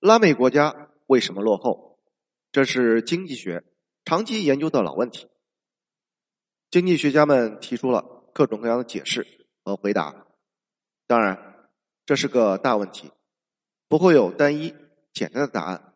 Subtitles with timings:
[0.00, 1.98] 拉美国家为什么落后？
[2.52, 3.64] 这是经济学
[4.04, 5.28] 长期研究的老问题。
[6.70, 9.26] 经济学家们提出了各种各样的解释
[9.64, 10.26] 和回答。
[11.06, 11.68] 当然，
[12.06, 13.10] 这是个大问题，
[13.88, 14.74] 不会有单一
[15.12, 15.94] 简单的答案。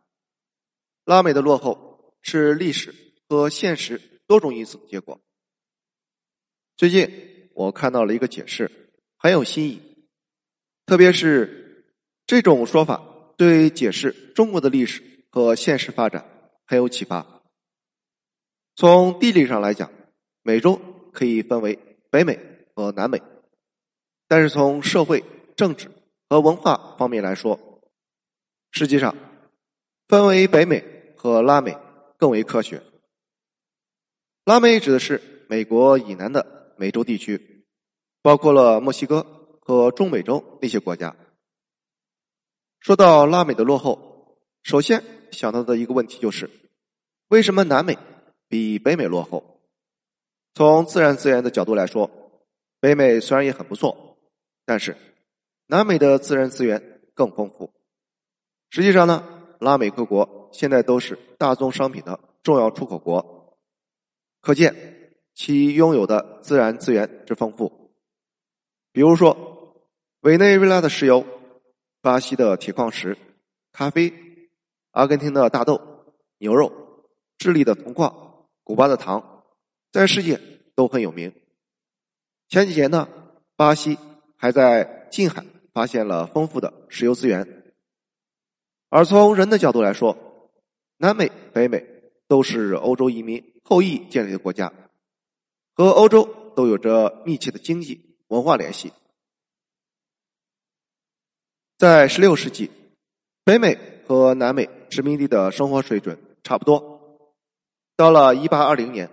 [1.04, 2.94] 拉美的落后是历史
[3.28, 5.20] 和现实多种因素的结果。
[6.76, 10.08] 最近我看到了一个解释，很有新意，
[10.86, 11.86] 特别是
[12.26, 13.11] 这种说法
[13.42, 16.24] 对解释中国的历史和现实发展
[16.64, 17.26] 很有启发。
[18.76, 19.90] 从地理上来讲，
[20.42, 20.80] 美洲
[21.12, 21.76] 可以分为
[22.08, 22.38] 北美
[22.72, 23.20] 和南美，
[24.28, 25.24] 但是从社会、
[25.56, 25.90] 政治
[26.28, 27.82] 和文化方面来说，
[28.70, 29.12] 实际上
[30.06, 30.84] 分为北美
[31.16, 31.76] 和拉美
[32.16, 32.80] 更为科学。
[34.44, 36.74] 拉美指的是美国以南的。
[36.78, 37.66] 美洲地区
[38.22, 39.26] 包括了墨西哥
[39.60, 41.16] 和中美洲那些国家。
[42.82, 46.50] 说到拉美的落后，首先想到的一个问题就是：
[47.28, 47.96] 为什么南美
[48.48, 49.60] 比北美落后？
[50.52, 52.10] 从自然资源的角度来说，
[52.80, 54.18] 北美虽然也很不错，
[54.66, 54.96] 但是
[55.68, 57.72] 南美的自然资源更丰富。
[58.70, 59.22] 实际上呢，
[59.60, 63.56] 拉美各国现在都是大宗商品的重要出口国，
[64.40, 64.98] 可见。
[65.34, 67.94] 其拥有的自然资源之丰富，
[68.92, 69.78] 比如说
[70.20, 71.24] 委内瑞拉的石油、
[72.02, 73.16] 巴西的铁矿石、
[73.70, 74.12] 咖啡、
[74.90, 75.80] 阿根廷的大豆、
[76.38, 77.06] 牛肉、
[77.38, 79.44] 智利的铜矿、古巴的糖，
[79.92, 80.40] 在世界
[80.74, 81.32] 都很有名。
[82.48, 83.08] 前几年呢，
[83.54, 83.96] 巴西
[84.36, 87.72] 还在近海发现了丰富的石油资源。
[88.90, 90.50] 而从人的角度来说，
[90.96, 91.86] 南美、北美
[92.26, 94.72] 都是欧洲移民后裔建立的国家。
[95.72, 98.92] 和欧洲都有着密切的经济文化联系。
[101.82, 102.70] 在十六世纪，
[103.42, 107.26] 北美和南美殖民地的生活水准差不多。
[107.96, 109.10] 到了一八二零年，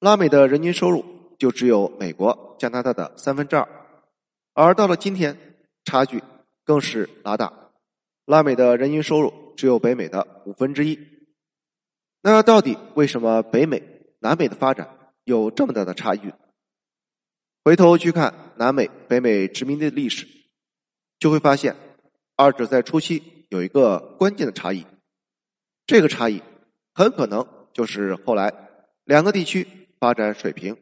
[0.00, 1.02] 拉美的人均收入
[1.38, 3.66] 就只有美国、加拿大的三分之二，
[4.52, 6.22] 而到了今天，差距
[6.66, 7.70] 更是拉大，
[8.26, 10.98] 拉美的人均收入只有北美的五分之一。
[12.20, 13.82] 那到底为什么北美、
[14.18, 14.86] 南美的发展？
[15.24, 16.20] 有这么大的差异，
[17.64, 20.28] 回头去看南美、北美殖民地的历史，
[21.18, 21.74] 就会发现
[22.36, 24.86] 二者在初期有一个关键的差异。
[25.86, 26.42] 这个差异
[26.94, 28.52] 很可能就是后来
[29.04, 29.66] 两个地区
[29.98, 30.76] 发展水平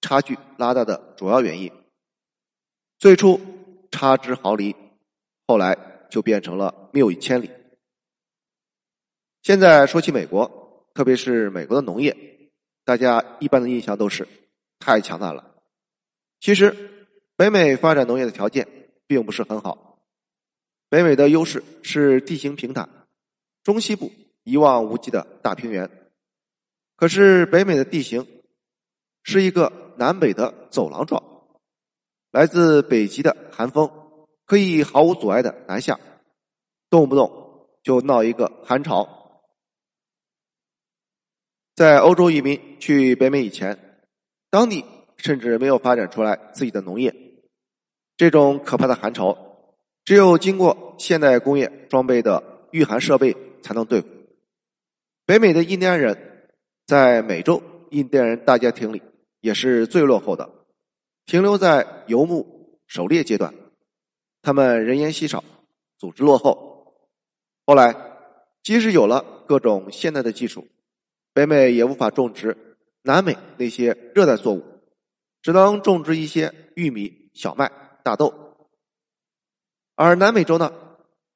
[0.00, 1.72] 差距拉大的主要原因。
[2.98, 3.40] 最初
[3.90, 4.76] 差之毫厘，
[5.46, 5.78] 后来
[6.10, 7.50] 就变成了谬以千里。
[9.42, 12.16] 现在说起美国，特别是美国的农业。
[12.84, 14.26] 大家一般的印象都是
[14.78, 15.54] 太强大了。
[16.40, 18.66] 其实，北美发展农业的条件
[19.06, 19.87] 并不是很好。
[20.88, 22.88] 北美的优势是地形平坦，
[23.62, 24.10] 中西部
[24.44, 25.90] 一望无际的大平原。
[26.96, 28.26] 可是，北美的地形
[29.22, 31.22] 是一个南北的走廊状，
[32.30, 33.90] 来自北极的寒风
[34.46, 36.00] 可以毫无阻碍的南下，
[36.88, 39.42] 动不动就闹一个寒潮。
[41.76, 44.00] 在欧洲移民去北美以前，
[44.50, 44.84] 当地
[45.18, 47.14] 甚至没有发展出来自己的农业。
[48.16, 49.47] 这种可怕的寒潮，
[50.08, 54.08] 只有经过现代工业装备的御寒设备才能对付。
[55.26, 56.48] 北美的印第安人
[56.86, 59.02] 在美洲印第安人大家庭里
[59.42, 60.48] 也是最落后的，
[61.26, 63.52] 停留在游牧狩猎阶段。
[64.40, 65.44] 他们人烟稀少，
[65.98, 66.96] 组织落后。
[67.66, 67.94] 后来，
[68.62, 70.66] 即使有了各种现代的技术。
[71.34, 72.56] 北美也无法种植
[73.02, 74.64] 南美那些热带作物，
[75.42, 77.70] 只能种植一些玉米、小麦、
[78.02, 78.47] 大豆。
[79.98, 80.72] 而南美洲呢，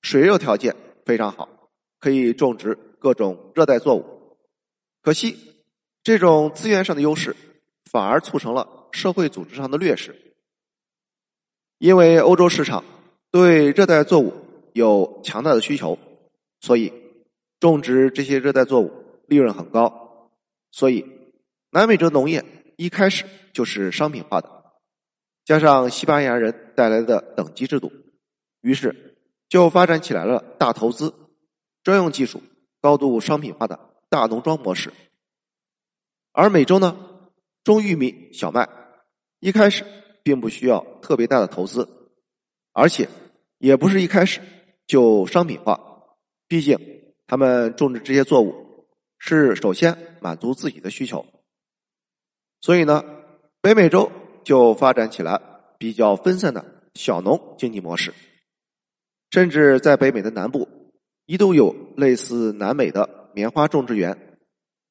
[0.02, 1.48] 水热条件非常好，
[1.98, 4.38] 可以种植各种热带作物。
[5.02, 5.36] 可惜，
[6.04, 7.34] 这种资源上的优势
[7.90, 10.14] 反而促成了社会组织上的劣势。
[11.78, 12.84] 因为欧洲市场
[13.32, 14.32] 对热带作物
[14.74, 15.98] 有强大的需求，
[16.60, 16.92] 所以
[17.58, 18.92] 种植这些热带作物。
[19.26, 20.30] 利润很高，
[20.70, 21.06] 所以
[21.70, 22.44] 南美洲农业
[22.76, 24.64] 一开始就是商品化的，
[25.44, 27.90] 加上西班牙人带来的等级制度，
[28.62, 29.18] 于是
[29.48, 31.14] 就发展起来了大投资、
[31.84, 32.42] 专用技术、
[32.80, 33.78] 高度商品化的
[34.08, 34.90] 大农庄模式。
[36.32, 36.96] 而美洲呢，
[37.62, 38.66] 种玉米、小麦，
[39.40, 39.84] 一开始
[40.22, 41.86] 并不需要特别大的投资，
[42.72, 43.06] 而且
[43.58, 44.40] 也不是一开始
[44.86, 45.78] 就商品化，
[46.48, 46.78] 毕竟
[47.26, 48.62] 他们种植这些作物。
[49.24, 51.24] 是首先满足自己的需求，
[52.60, 53.04] 所以呢，
[53.60, 54.10] 北美洲
[54.42, 55.40] 就发展起来
[55.78, 58.12] 比较分散的小农经济模式，
[59.32, 60.68] 甚至在北美的南部
[61.24, 64.38] 一度有类似南美的棉花种植园，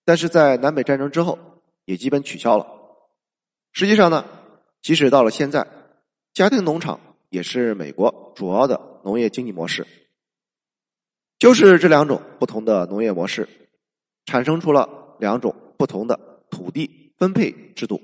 [0.03, 1.37] 但是在南北战争之后
[1.85, 2.65] 也基本取消了。
[3.71, 4.25] 实际上呢，
[4.81, 5.67] 即使到了现在，
[6.33, 6.99] 家庭农场
[7.29, 9.85] 也是美国主要的农业经济模式。
[11.37, 13.47] 就是这两种不同的农业模式，
[14.25, 18.01] 产生出了两种不同的土地分配制度。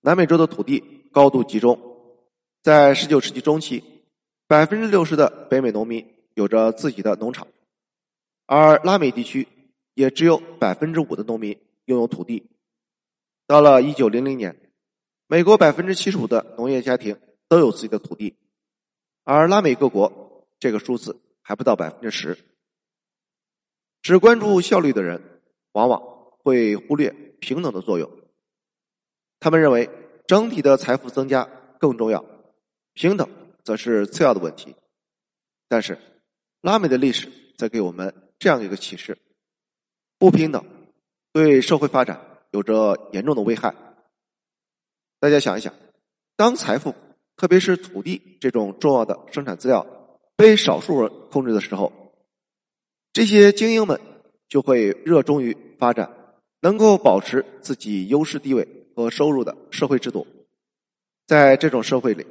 [0.00, 1.78] 南美洲的土地高度集中，
[2.62, 3.84] 在十九世纪中期，
[4.50, 7.46] 百分之六十的北美农民有着自己的农场，
[8.46, 9.46] 而拉美地区
[9.94, 12.50] 也只有百分之五的农民拥有土地。
[13.46, 14.72] 到了一九零零年，
[15.28, 17.16] 美国百分之七十五的农业家庭
[17.46, 18.34] 都有自己的土地，
[19.22, 21.20] 而拉美各国这个数字。
[21.42, 22.38] 还不到百分之十，
[24.02, 25.40] 只关注效率的人，
[25.72, 26.00] 往往
[26.44, 27.10] 会忽略
[27.40, 28.08] 平等的作用。
[29.40, 29.90] 他们认为
[30.28, 31.48] 整体的财富增加
[31.80, 32.24] 更重要，
[32.92, 33.28] 平等
[33.70, 34.74] 则是次要的问题。
[35.68, 35.96] 但是，
[36.60, 39.16] 拉美的历史在给我们这样一个启示：
[40.18, 40.64] 不平等
[41.32, 42.20] 对社会发展
[42.50, 43.72] 有着严重的危害。
[45.20, 45.72] 大家想一想，
[46.34, 46.92] 当财富，
[47.36, 49.86] 特别是土地这种重要的生产资料。
[50.34, 51.92] 被少数人控制的时候，
[53.12, 54.00] 这些精英们
[54.48, 56.10] 就会热衷于发展
[56.60, 60.26] 能够保持自己优势地位和收入的社会制度。
[61.28, 62.26] 在这种社会里，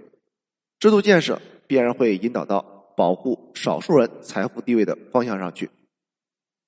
[0.79, 5.69] 制度建设必然会引导到保护少数人财富地位的方向上去。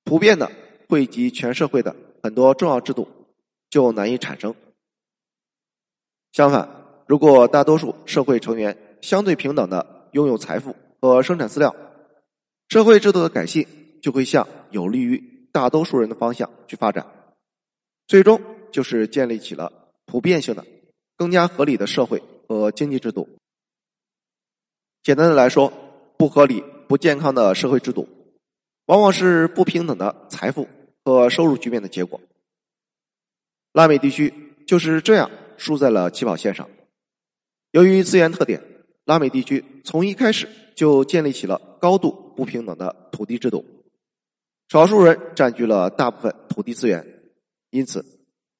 [0.03, 0.51] 普遍的
[0.89, 3.07] 惠及全社会的很多重要制度
[3.69, 4.53] 就难以产生。
[6.33, 6.69] 相反，
[7.07, 11.75] 如果大多数社会成员相对平等的拥有财富，和生产资料，
[12.69, 13.65] 社会制度的改进
[14.01, 17.05] 就会向有利于大多数人的方向去发展，
[18.07, 18.41] 最终
[18.71, 19.71] 就是建立起了
[20.05, 20.65] 普遍性的、
[21.17, 23.27] 更加合理的社会和经济制度。
[25.03, 25.71] 简单的来说，
[26.17, 28.07] 不合理、不健康的社会制度，
[28.85, 30.67] 往往是不平等的财富
[31.03, 32.19] 和收入局面的结果。
[33.73, 34.33] 拉美地区
[34.65, 36.69] 就是这样输在了起跑线上。
[37.71, 38.61] 由于资源特点，
[39.05, 40.47] 拉美地区从一开始。
[40.73, 43.63] 就建立起了高度不平等的土地制度，
[44.69, 47.05] 少数人占据了大部分土地资源，
[47.69, 48.03] 因此，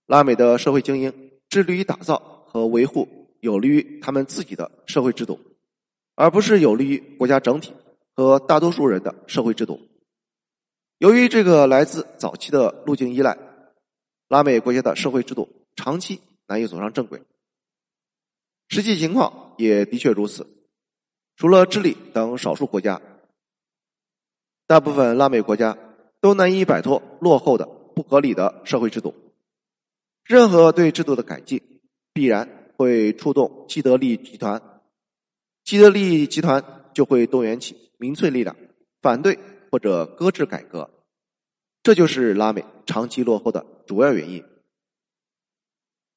[0.05, 3.07] 拉美的社会精英致力于打造和维护
[3.39, 5.39] 有利于他们自己的社会制度，
[6.15, 7.73] 而不是有利于国家整体
[8.15, 9.79] 和大多数人的社会制度。
[10.97, 13.37] 由于这个来自早期的路径依赖，
[14.27, 17.21] 拉美国家的社会制度长期难以走上正轨。
[18.69, 20.47] 实际情况也的确如此。
[21.37, 23.01] 除了智利等少数国家，
[24.67, 25.77] 大部分拉美国家
[26.19, 29.15] 都难以摆脱落后的不合理的社会制度。
[30.23, 31.81] 任何对制度的改进，
[32.13, 32.47] 必然
[32.77, 34.61] 会触动既得利益集团，
[35.71, 36.61] 既得利益集团
[36.93, 38.53] 就会动员起民粹力量，
[39.01, 39.39] 反对
[39.71, 40.91] 或者搁置改革。
[41.81, 44.43] 这就是拉美长期落后的主要原因。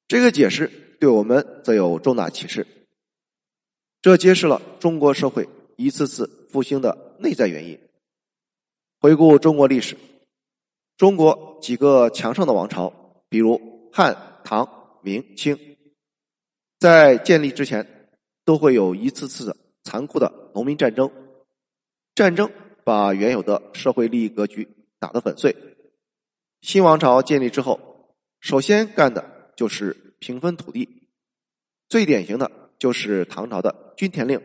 [0.09, 0.69] 这个解释
[0.99, 2.67] 对我们则有重大启示。
[4.01, 5.47] 这揭示了中国社会
[5.77, 7.79] 一次次复兴的内在原因。
[8.99, 9.95] 回顾中国历史，
[10.97, 12.91] 中国几个强盛的王朝，
[13.29, 15.57] 比如汉、唐、明、清，
[16.77, 17.94] 在建立之前
[18.45, 21.11] 都会有一次次的残酷的农民战争，
[22.13, 22.49] 战争
[22.83, 24.67] 把原有的社会利益格局
[24.99, 25.55] 打得粉碎。
[26.61, 31.09] 新王朝建立之后，首先干的就是平分土地，
[31.89, 33.93] 最典型的就是唐朝的。
[33.97, 34.41] 均田令，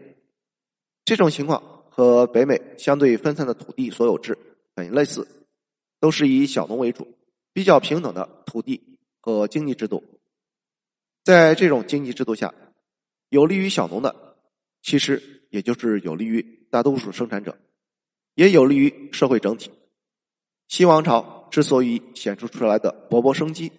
[1.05, 4.39] 这种情况和北美相对分散的土地所有制
[4.77, 5.27] 很类似，
[5.99, 7.09] 都是以小农为主，
[7.53, 10.05] 比较平等的土地和经济制度。
[11.25, 12.55] 在这种经济制度下，
[13.31, 14.37] 有利于小农的，
[14.83, 17.57] 其实也就是有利于大多数生产者，
[18.35, 19.71] 也有利于社会整体。
[20.69, 23.73] 新王朝之所以显出出来的勃勃生机，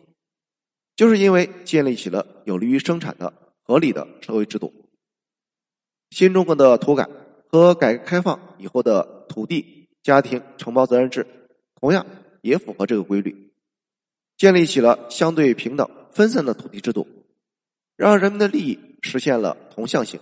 [0.96, 4.74] 就是因为建立起了有利于生产的合理的社会制度。
[6.10, 7.08] 新中国的土改
[7.48, 11.26] 和改革开放以后的土地家庭承包责任制，
[11.76, 12.06] 同样
[12.42, 13.54] 也符合这个规律，
[14.38, 17.08] 建立起了相对平等分散的土地制度，
[17.96, 20.20] 让人们的利益实现了同向性。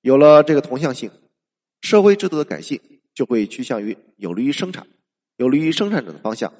[0.00, 1.10] 有了这个同向性，
[1.80, 2.80] 社会制度的改进
[3.14, 4.86] 就会趋向于有利于生产、
[5.36, 6.52] 有利于生产者的方向，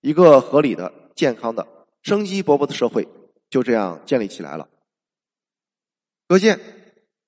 [0.00, 1.66] 一个合理的、健康的、
[2.02, 3.08] 生机勃勃的社会
[3.50, 4.68] 就这样建立起来了。
[6.28, 6.60] 可见。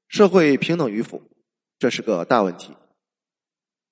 [0.06, 1.21] 社会平等与否，
[1.76, 2.73] 这是个大问题。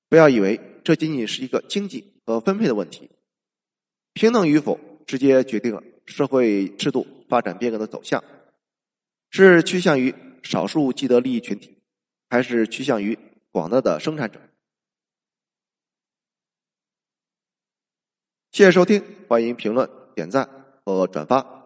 [0.09, 3.11] 不要以为这仅仅是一个经济和分配的问题。
[4.13, 8.23] 平等与否，直接决定了社会制度发展变革的走向：
[9.35, 11.79] 是趋向于少数既得利益群体
[12.29, 13.19] 还是趋向于
[13.51, 14.39] 广大的生产者？
[18.51, 20.47] 谢谢收听欢迎评论点赞
[20.85, 21.62] 和转发。